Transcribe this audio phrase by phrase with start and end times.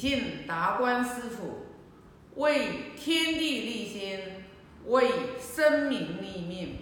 [0.00, 1.66] 尽达观师傅，
[2.36, 4.18] 为天地立心，
[4.86, 6.78] 为生民立命，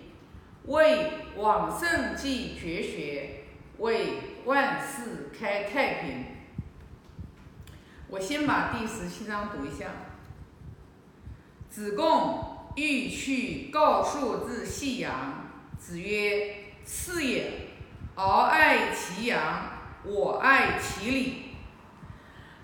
[0.66, 3.42] 为往圣继绝学，
[3.78, 6.26] 为万世开太平。
[8.06, 9.86] 我先把第十七章读一下。
[11.68, 16.54] 子贡欲去告述之细阳，子曰
[16.86, 17.50] ：“是也，
[18.14, 19.72] 敖爱其阳，
[20.04, 21.37] 我爱其礼。”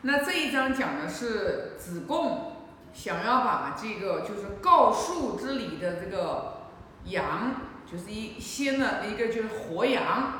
[0.06, 2.52] 那这一章讲的是子贡
[2.92, 6.68] 想要把这个就是告树之礼的这个
[7.06, 7.54] 羊，
[7.90, 10.34] 就是一先的一个就是活羊，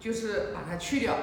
[0.00, 1.14] 就是把它去掉。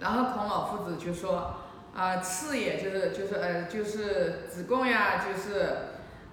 [0.00, 1.60] 然后孔老夫子就说
[1.94, 5.76] 啊，次也就是就是呃就是子贡呀，就是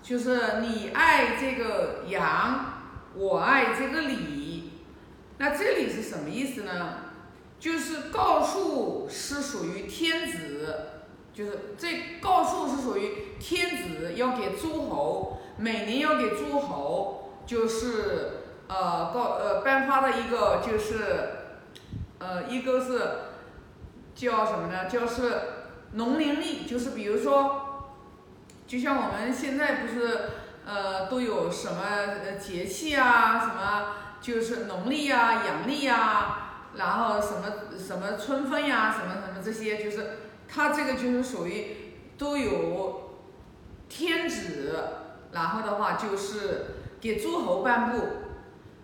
[0.01, 2.65] 就是你爱这个羊，
[3.13, 4.71] 我爱这个礼。
[5.37, 6.95] 那这里是什么意思呢？
[7.63, 10.75] 就是告诉是属于天子，
[11.33, 11.87] 就是这
[12.19, 21.55] 告诉是属于天子要给诸侯，每年要给诸侯，就是呃告呃颁发的一个就是
[22.19, 22.99] 呃一个是
[24.13, 24.89] 叫什么呢？
[24.89, 25.41] 叫是
[25.93, 27.93] 农林历，就是比如说，
[28.67, 30.19] 就像我们现在不是
[30.65, 31.81] 呃都有什么
[32.25, 36.42] 呃节气啊，什么就是农历啊、阳历啊。
[36.75, 43.19] 然后什么什么春分呀，什么什么这些，就是它这个就是属于都有
[43.87, 44.83] 天子，
[45.31, 46.65] 然后的话就是
[46.99, 48.07] 给诸侯颁布。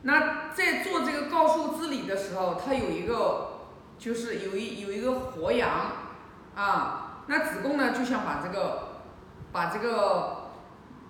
[0.04, 3.62] 那在做这个告述之礼的时候，它有一个
[3.98, 5.70] 就是有一有一个活羊
[6.56, 9.02] 啊，那子贡呢就想把这个
[9.52, 10.52] 把这个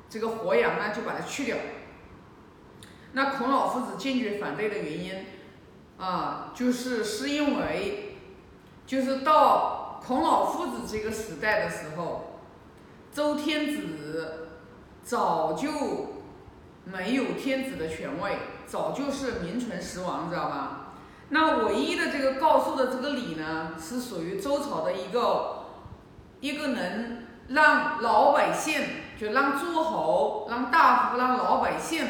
[0.10, 1.58] 这个活羊呢就把它去掉。
[3.12, 5.26] 那孔老夫子坚决反对的原因。
[6.00, 8.16] 啊，就是是因为，
[8.88, 12.40] 就是到孔老夫子这个时代的时候，
[13.12, 14.48] 周天子
[15.04, 15.70] 早就
[16.86, 20.94] 没有天子的权位，早就是名存实亡，知道吧？
[21.32, 25.66] 那唯一的这个告诉的这个礼呢，是属于周朝的一个
[26.40, 28.82] 一个能让老百姓，
[29.20, 32.08] 就让诸侯、让大夫、让老百姓，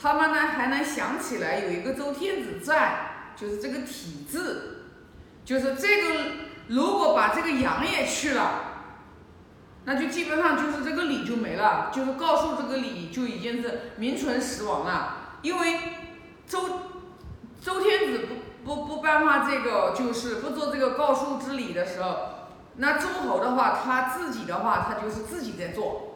[0.00, 3.08] 他们呢还能想起来有一个周天子在。
[3.36, 4.84] 就是这个体制，
[5.44, 6.14] 就是这个，
[6.68, 8.60] 如果把这个阳也去了，
[9.84, 15.38] 那就基本上就是这个礼就没了，就是告诉这个礼就已经是名存实亡了。
[15.42, 15.78] 因为
[16.46, 16.60] 周
[17.60, 18.26] 周天子
[18.64, 22.16] 不不不颁发这个，就是不做这个告诉之礼的时候，
[22.76, 26.08] 那诸侯的话，他自己的话，他就是自己在做。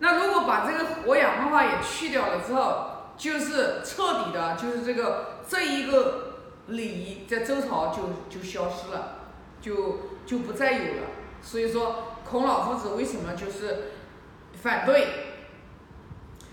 [0.00, 6.36] 那如果把这个活羊的话也去掉了之后，就是彻底的，就是这个这一个
[6.68, 11.02] 礼仪在周朝就就消失了，就就不再有了。
[11.42, 13.90] 所以说，孔老夫子为什么就是
[14.62, 15.08] 反对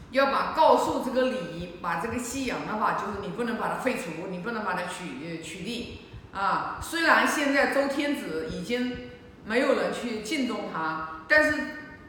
[0.09, 6.79] 要把告诉这个礼仪，把这个西洋的话，就是你不能把它废除，你不能把它取取缔啊。
[6.81, 9.09] 虽然现在周天子已经
[9.45, 11.59] 没有人去敬重他，但是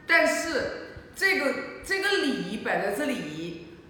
[0.07, 1.53] 但是这个
[1.83, 3.45] 这个礼仪摆在这里。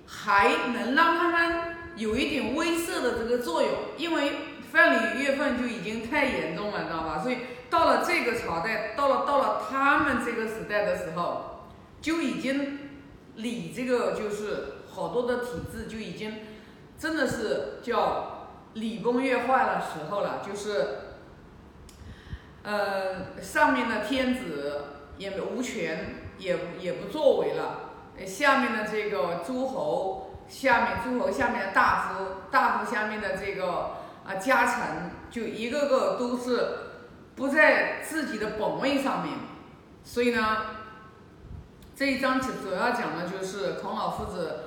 [0.08, 4.32] 还能让他们有一点威慑的这个作用，因为
[4.72, 7.20] 范蠡月份就已经太严重了，知道吧？
[7.22, 7.38] 所以
[7.70, 11.68] 到了这个朝代，到了到了他们这个时代的时候，
[12.02, 12.80] 就已经
[13.36, 16.36] 礼这个就是好多的体制就已经
[16.98, 21.00] 真的是叫礼崩乐坏了时候了，就是
[22.64, 24.84] 呃上面的天子
[25.18, 27.87] 也无权，也也不作为了。
[28.26, 36.78] 下面的这个诸侯，下面诸侯下面的大夫，大夫下面的这个啊家臣，就一个个都是
[37.36, 39.38] 不在自己的本位上面，
[40.04, 40.58] 所以呢，
[41.96, 44.64] 这一章主主要讲的就是孔老夫子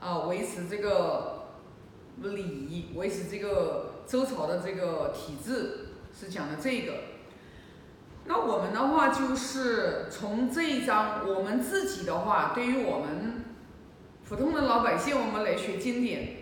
[0.00, 1.48] 啊维持这个
[2.22, 6.94] 礼仪，维持这个周朝的这个体制，是讲的这个。
[8.28, 13.42] 那我们的话就是从这一章，我们自己的话，对于我们
[14.28, 16.36] 普通的老百姓，我们来学经典。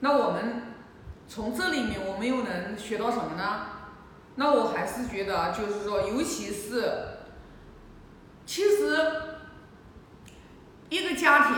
[0.00, 0.62] 那我们
[1.28, 3.66] 从这里面，我们又能学到什么呢？
[4.34, 6.92] 那我还是觉得，就是说，尤其是，
[8.44, 8.98] 其实
[10.88, 11.56] 一个家庭，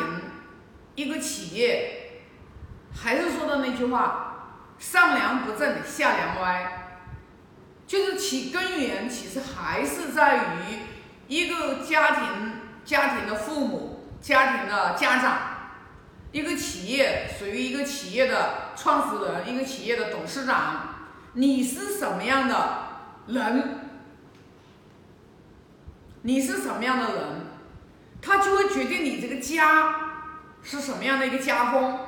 [0.94, 2.20] 一个企业，
[2.94, 6.74] 还是说的那句话，上梁不正下梁歪。
[7.88, 10.78] 就是其根源其实还是在于
[11.26, 12.52] 一个家庭
[12.84, 15.38] 家庭的父母家庭的家长，
[16.30, 20.96] 一个企业属于一个企业的创始人，一个企业的董事长，
[21.32, 22.78] 你是什么样的
[23.28, 23.78] 人，
[26.22, 27.46] 你是什么样的人，
[28.20, 29.94] 他就会决定你这个家
[30.62, 32.00] 是什么样的一个家风，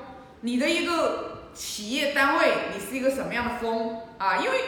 [0.42, 4.36] 你的一个企业单位你是一个什么样的风啊？
[4.36, 4.58] 因为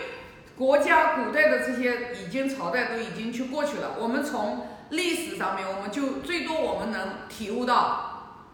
[0.62, 8.44] 国家古代的这些已经朝代都已经去过去了，我们从历史上面，我们就最多我们能体悟到，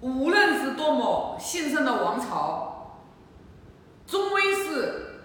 [0.00, 3.04] 无论是多么兴盛的王朝，
[4.04, 5.20] 终归是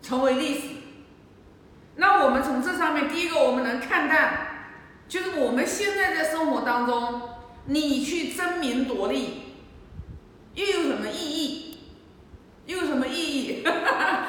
[0.00, 0.68] 成为历史。
[1.96, 4.68] 那我们从这上面，第一个我们能看淡，
[5.08, 7.20] 就是我们现在在生活当中，
[7.64, 9.56] 你去争名夺利，
[10.54, 11.78] 又有什么意义？
[12.66, 13.64] 又有什么意义？
[13.64, 14.25] 哈哈哈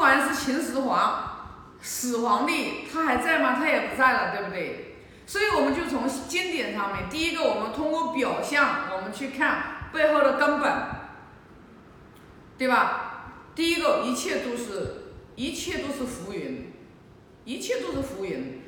[0.00, 3.54] 不管是秦始皇，始皇帝他还在吗？
[3.54, 4.96] 他也不在了，对不对？
[5.26, 10.72] 所以我们就从经典上面，第一个我们通过表象，我们去看背后的根本，
[12.56, 13.34] 对吧？
[13.54, 16.72] 第一个，一切都是，一切都是浮云。
[17.44, 18.62] 一切都是浮云，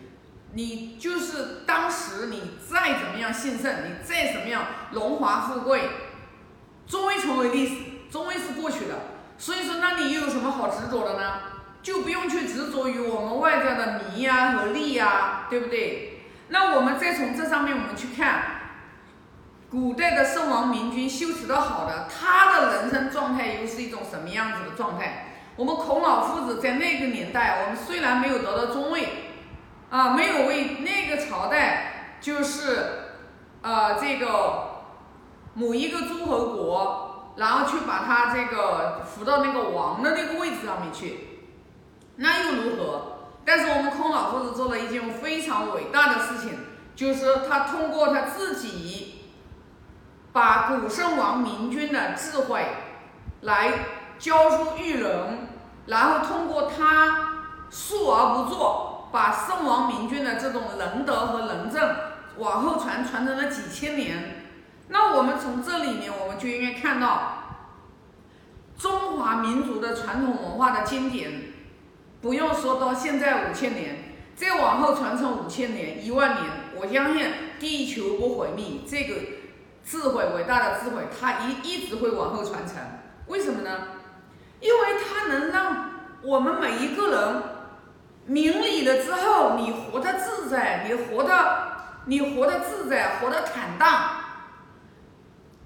[0.53, 5.89] 你就是当时你再怎么样兴盛，你再怎么样荣华富贵，
[6.87, 7.75] 终会成为历史，
[8.11, 9.12] 终于是过去的。
[9.43, 11.41] 所以说，那你又有什么好执着的呢？
[11.83, 16.21] 就不用去执着于我们外在的名呀和利呀，对不对？
[16.47, 18.43] 那我们再从这上面我们去看，
[19.69, 25.35] 古代的圣王明君修持的好的，他的人生状态又是一种什么样子的状态？
[25.57, 29.09] 我们孔老夫子在那个年代，我们虽然没有得到中位，
[29.91, 32.79] 啊，没有为那个朝代，就是，
[33.63, 34.85] 呃，这个
[35.55, 37.02] 某一个诸侯国，
[37.37, 41.41] 然后去把他这个扶到那个王的那个位置上面去，
[42.17, 43.03] 那又如何？
[43.45, 46.59] 但是我们孔老夫子做了一件非常伟大的事情，
[46.95, 49.33] 就是他通过他自己，
[50.33, 52.67] 把古圣王明君的智慧
[53.41, 53.73] 来。
[54.19, 55.49] 教书育人，
[55.87, 61.97] 然后通过他述而不作，把圣王明君的这种仁德和仁政
[62.39, 64.42] 往后传，传承了几千年。
[64.89, 67.39] 那我们从这里面，我们就应该看到
[68.79, 71.53] 中华民族的传统文化的经典，
[72.21, 76.45] 不用说到现在五千年，再往后传承五千年、一万年，
[76.75, 77.27] 我相信
[77.59, 79.15] 地球不毁灭，这个
[79.85, 82.77] 智慧伟大的智慧，它一一直会往后传承。
[83.29, 83.71] 为什么呢？
[84.61, 85.91] 因为它能让
[86.23, 87.43] 我们每一个人
[88.27, 91.73] 明理了之后，你活得自在，你活得
[92.07, 94.22] 你活得自在，活得坦荡。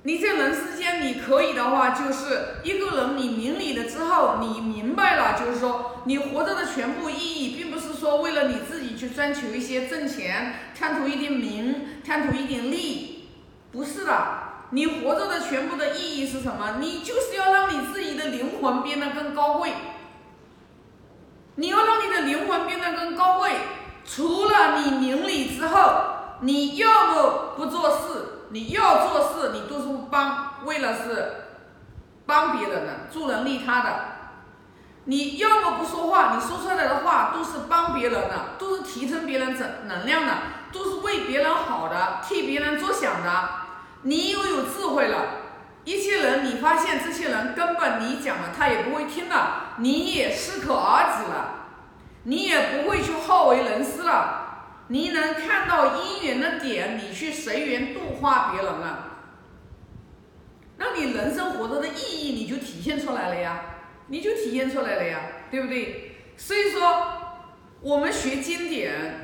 [0.06, 13.30] 你在人世间，你可以的话，就是一个人，你明理了之后，你明白了，就是说，你活着的全部意义，并不是说为了你自己去追求一些挣钱，贪图一点名，贪图一点利，
[13.72, 14.14] 不是的。
[14.70, 16.76] 你活着的全部的意义是什么？
[16.80, 19.72] 你就是要让你自己的灵魂变得更高贵。
[21.56, 23.50] 你要让你的灵魂变得更高贵，
[24.04, 31.34] 除了你明理之后，你要么不做事，你要做事，你都是帮，为了是
[32.26, 33.90] 帮别人的，助人利他的。
[35.04, 40.32] 你要么不说话，你说出来的话都是帮别人的，都是提升别人正能量的，
[40.72, 43.48] 都是为别人好的，替别人着想的。
[44.02, 45.19] 你又有智慧了，
[45.84, 51.66] 一些人你发现这些人根本你讲了他也不会听了，你也适可而止了，
[52.25, 54.45] 你也不会去好为人师了，
[54.88, 59.19] 你能看到因缘的点，你去随缘度化别人了，
[60.78, 63.62] 那你人生活着的意义你就体现出来了呀，
[64.09, 66.16] 你就体现出来了呀，对不对？
[66.37, 67.43] 所以说
[67.81, 69.23] 我们学经典。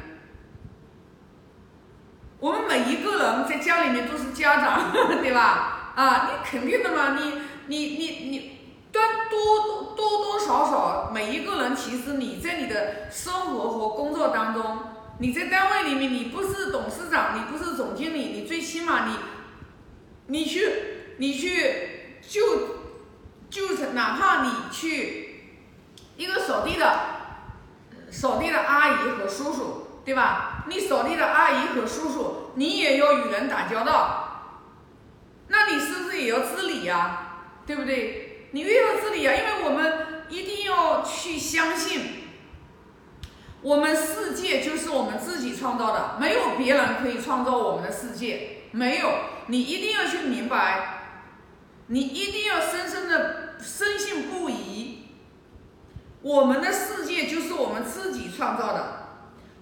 [2.40, 4.90] 我们每一个人在家里面都是家长，
[5.22, 5.92] 对吧？
[5.94, 8.58] 啊，你肯定的嘛，你你你你，
[8.90, 14.78] 但多多多多少少，每一个人其实你在你的生活和工作当中，
[15.18, 19.16] 你在单位里面，你不是董事长，你不是总经理，你最起码你，
[20.26, 20.72] 你去
[21.18, 22.40] 你去就
[23.48, 25.58] 就是哪怕你去
[26.16, 27.00] 一个扫地的
[28.10, 29.78] 扫地的阿姨和叔叔。
[30.04, 30.64] 对吧？
[30.66, 34.64] 你扫地的阿姨和叔叔，你也要与人打交道，
[35.46, 37.52] 那你是不是也要自理呀？
[37.64, 38.48] 对不对？
[38.50, 42.21] 你越要自理呀，因为我们一定要去相信，
[43.62, 49.08] 我们世界就是我们自己创造的，没有别人可以创造我们的世界，没有。
[49.46, 51.02] 你一定要去明白，
[51.86, 55.06] 你一定要深深的深信不疑，
[56.22, 58.98] 我们的世界就是我们自己创造的。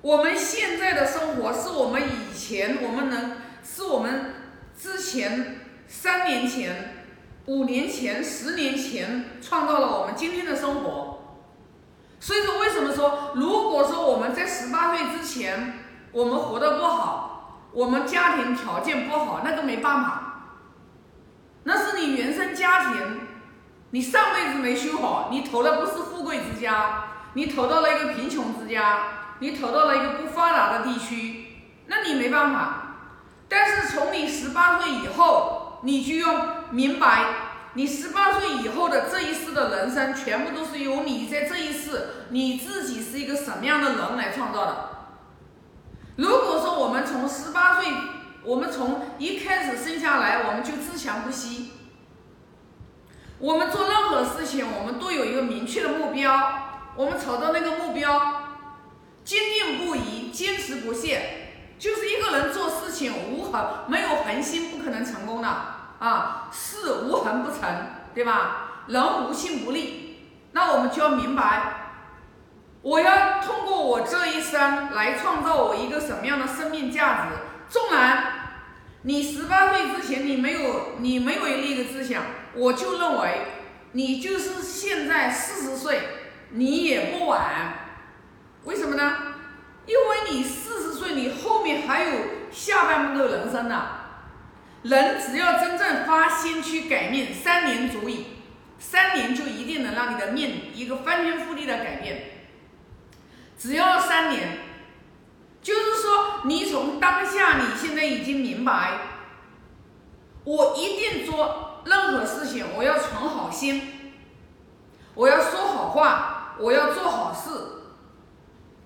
[0.01, 4.35] 我们现在的生活是我们以前我们能，是我们
[4.79, 7.05] 之前三年前、
[7.47, 11.10] 五年前、十年前创造了我们今天的生活。
[12.21, 15.81] 所以说，为什么说，如果说我们在十八岁之前，
[16.13, 20.43] 我们活得不好，我们家庭条件不好，那个没办法，
[21.65, 23.23] 那是你原生家庭，
[23.91, 28.99] 你上辈子没修好，你投的不是富贵之家，你投到了一个贫穷之家，
[29.39, 31.47] 你投到了一个不发达的地区，
[31.87, 32.77] 那你没办法。
[33.49, 37.40] 但是从你十八岁以后，你就要明白。
[37.75, 44.91] 你十八岁以后的这一世的人生，全部都是由你在这一世你自己是一个什么样的人来创造的。
[46.17, 47.93] 如果说我们从十八岁，
[48.43, 51.71] 我们从一开始生下来，我们就自强不息，
[53.39, 58.43] 我们做任何事情，我们都有一个明确的目标，我们朝着那个目标
[59.25, 65.80] 坚定不移、坚持不懈，就是一个人做事情无恒，没有恒心，不可能成功的。
[66.01, 67.61] 啊，事无恒不成，
[68.15, 68.85] 对吧？
[68.89, 71.93] 人无信不立，那我们就要明白，
[72.83, 77.37] 我要通过我这一生来创造我一个什么样的生命价值。
[77.69, 78.33] 纵然
[79.03, 82.23] 你十八岁之前你没有你没有那个志向，
[82.55, 83.47] 我就认为
[83.93, 86.01] 你就是现在四十岁，
[86.51, 87.75] 你也不晚。
[88.65, 89.17] 为什么呢？
[89.87, 92.11] 因为你四十岁，你后面还有
[92.51, 94.00] 下半部的人生呢。
[94.83, 98.27] 人只要真正发心去改命，三年足矣。
[98.79, 102.31] 三年就一定能让你的命一个翻天覆地的改变。
[103.59, 104.59] 只要三年，
[105.61, 108.93] 就是说你从当下你现在已经明白，
[110.45, 114.15] 我一定做任何事情，我要存好心，
[115.15, 117.51] 我要说好话，我要做好事。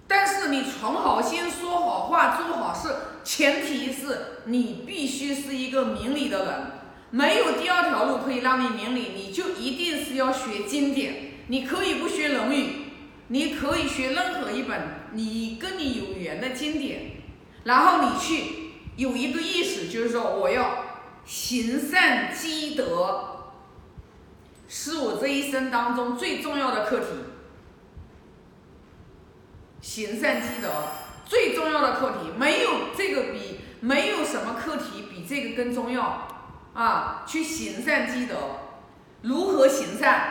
[0.06, 2.94] 但是你存好心、说好话、做好事，
[3.24, 6.54] 前提是你必须是一个明理的人。
[7.10, 11.32] 没有第二条路可以让你明理，你就一定是要学经典。
[11.46, 12.62] 你可以不学《论语》，
[13.28, 17.12] 你可以学任何一本你跟你有缘的经典，
[17.64, 20.84] 然后你去有一个意识，就是说我要
[21.24, 23.52] 行善积德，
[24.68, 27.06] 是我这一生当中最重要的课题。
[29.84, 30.68] 行善积德
[31.26, 36.26] 最重要的课题，没有这个比没有什么课题比这个更重要
[36.72, 37.22] 啊！
[37.26, 38.34] 去行善积德，
[39.20, 40.22] 如何行善？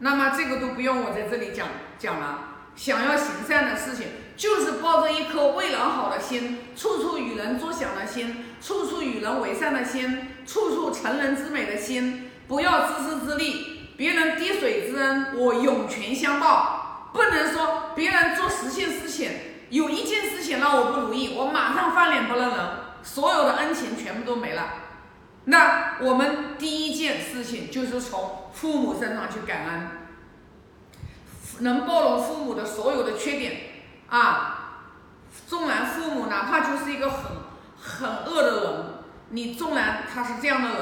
[0.00, 1.68] 那么这个都不用我在这里讲
[2.00, 2.48] 讲了。
[2.74, 4.06] 想要行善的事情，
[4.36, 16.79] 就是抱着一颗为人好的心，处处与人作想的心，处处与人为善的心，处处成人之美的心，不要自私自利，别人滴水之恩，我涌泉相报。
[17.12, 19.30] 不能说别人做十件事情，
[19.70, 22.58] 有一件事情让我不如意，我马上翻脸不认人，
[23.02, 24.74] 所有的恩情全部都没了。
[25.44, 29.88] 那我们第一件事情就是从父母身上去感恩，
[31.60, 33.60] 能包容父母的所有的缺点
[34.08, 34.56] 啊。
[35.46, 37.32] 纵然父母哪怕就是一个很
[37.76, 38.84] 很恶的人，
[39.30, 40.78] 你纵然他是这样的人，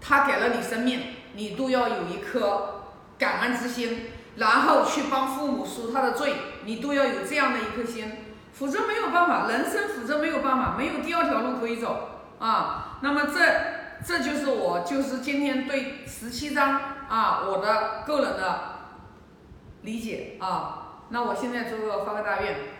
[0.00, 1.00] 他给了你生命，
[1.34, 2.82] 你都要有一颗
[3.18, 4.10] 感恩之心。
[4.38, 8.10] 然后去帮父母赎他的罪，你都要有这样的一颗心，
[8.52, 12.98] 否则没有办法，人生否则没有办法，没有第二条路可以走啊。
[13.02, 13.40] 那么这
[14.06, 18.60] 这就是我就是今天对十七章啊我的个人的
[19.82, 21.02] 理解啊。
[21.10, 22.77] 那我现在做个发个大愿。